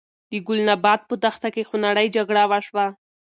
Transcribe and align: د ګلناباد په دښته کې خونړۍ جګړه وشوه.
د 0.31 0.33
ګلناباد 0.47 0.99
په 1.09 1.15
دښته 1.23 1.49
کې 1.53 1.67
خونړۍ 1.69 2.07
جګړه 2.15 2.43
وشوه. 2.51 2.85